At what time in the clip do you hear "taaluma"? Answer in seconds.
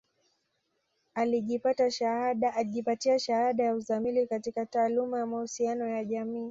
4.65-5.19